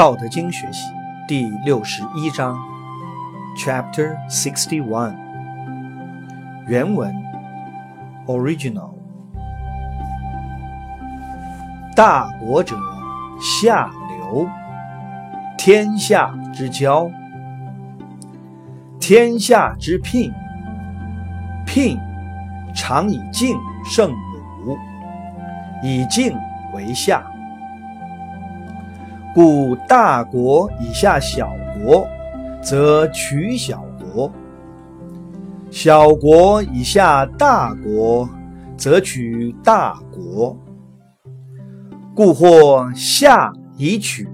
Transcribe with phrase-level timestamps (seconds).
[0.00, 0.90] 道德经学习
[1.28, 2.58] 第六十一章
[3.54, 5.14] ，Chapter Sixty One。
[6.66, 7.14] 原文
[8.26, 8.94] ，Original。
[11.94, 12.78] 大国者，
[13.42, 14.48] 下流，
[15.58, 17.10] 天下之交，
[18.98, 20.32] 天下之聘，
[21.66, 21.98] 聘
[22.74, 23.54] 常以敬
[23.84, 24.10] 胜
[24.64, 24.78] 辱，
[25.82, 26.34] 以敬
[26.72, 27.22] 为下。
[29.34, 31.52] 故大国以下小
[31.82, 32.06] 国，
[32.60, 34.30] 则取小国；
[35.70, 38.28] 小国以下大国，
[38.76, 40.56] 则取大国。
[42.12, 44.28] 故或下以取，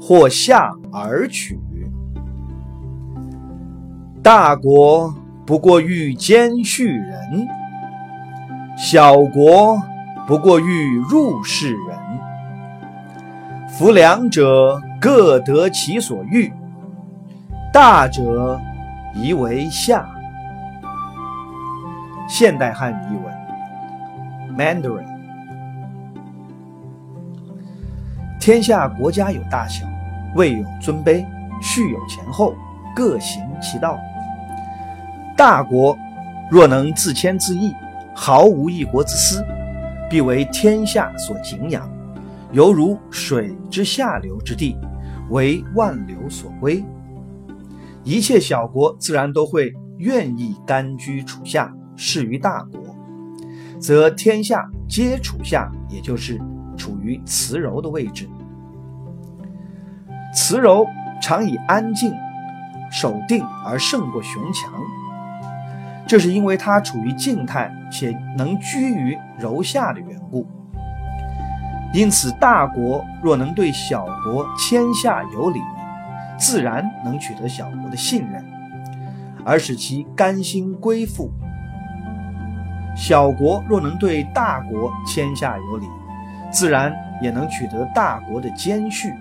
[0.00, 1.58] 或下而取。
[4.22, 5.12] 大国
[5.44, 7.48] 不过欲兼畜人，
[8.78, 9.82] 小国
[10.28, 11.91] 不过欲入室人。
[13.72, 16.52] 夫两者，各得其所欲。
[17.72, 18.60] 大者，
[19.14, 20.06] 宜为下。
[22.28, 23.34] 现代汉语译文
[24.58, 25.06] ：Mandarin。
[28.38, 29.86] 天下国家有大小，
[30.34, 31.24] 位有尊卑，
[31.62, 32.54] 序有前后，
[32.94, 33.98] 各行其道。
[35.34, 35.96] 大国
[36.50, 37.74] 若能自谦自抑，
[38.14, 39.42] 毫无一国之私，
[40.10, 41.90] 必为天下所敬仰。
[42.52, 44.76] 犹如水之下流之地，
[45.30, 46.84] 为万流所归。
[48.04, 52.94] 一切小国自然都会愿意甘居处下，适于大国，
[53.80, 56.38] 则天下皆处下，也就是
[56.76, 58.28] 处于慈柔的位置。
[60.34, 60.86] 慈柔
[61.22, 62.12] 常以安静、
[62.90, 64.72] 守定而胜过雄强，
[66.06, 70.46] 这是因为它处于静态且能居于柔下的缘故。
[71.94, 75.60] 因此，大国若能对小国谦下有礼，
[76.38, 78.42] 自然能取得小国的信任，
[79.44, 81.28] 而使其甘心归附；
[82.96, 85.86] 小国若能对大国谦下有礼，
[86.50, 89.12] 自然也能取得大国的兼续，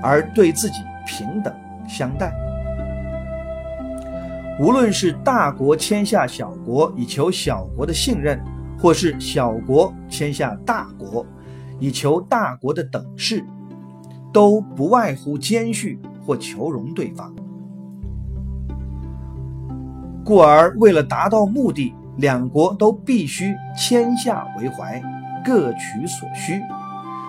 [0.00, 1.52] 而对自己平等
[1.88, 2.32] 相待。
[4.60, 8.40] 无论是大国谦下小国以求小国的信任，
[8.78, 11.26] 或是小国谦下大国。
[11.78, 13.44] 以求大国的等势，
[14.32, 17.34] 都不外乎兼续或求荣对方，
[20.24, 25.02] 故而为了达到目的，两国都必须谦下为怀，
[25.44, 26.60] 各取所需。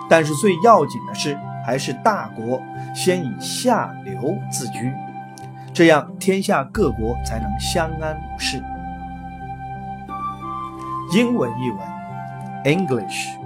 [0.08, 2.60] 但是最要紧的是，还是大国
[2.94, 4.92] 先以下流自居，
[5.72, 8.60] 这样天下各国才能相安无事。
[11.14, 11.78] 英文译文
[12.64, 13.39] ，English。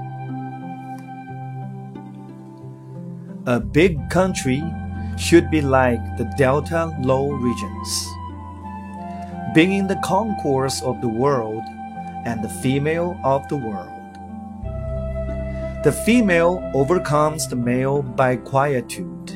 [3.47, 4.65] A big country
[5.19, 8.09] should be like the Delta Low regions,
[9.55, 11.63] being in the concourse of the world
[12.25, 13.91] and the female of the world.
[15.85, 19.33] The female overcomes the male by quietude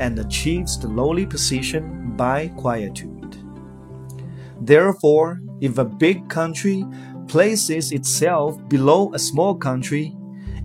[0.00, 3.36] and achieves the lowly position by quietude.
[4.60, 6.84] Therefore, if a big country
[7.28, 10.16] places itself below a small country,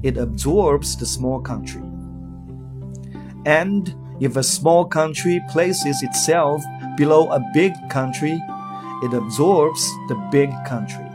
[0.01, 1.92] it absorbs the small country.
[3.45, 6.63] And if a small country places itself
[6.95, 8.41] below a big country,
[9.03, 11.05] it absorbs the big country.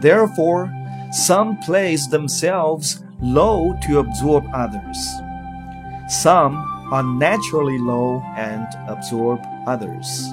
[0.00, 0.72] Therefore,
[1.12, 4.96] some place themselves low to absorb others.
[6.08, 6.56] Some
[6.90, 10.32] are naturally low and absorb others.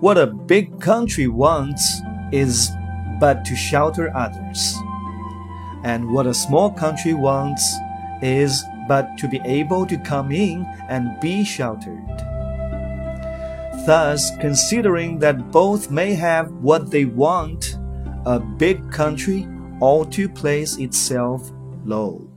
[0.00, 2.02] What a big country wants
[2.32, 2.70] is
[3.20, 4.74] but to shelter others.
[5.84, 7.78] And what a small country wants
[8.24, 12.08] is but to be able to come in and be sheltered.
[13.86, 17.76] Thus, considering that both may have what they want,
[18.24, 19.46] a big country
[19.80, 21.52] ought to place itself
[21.84, 22.33] low.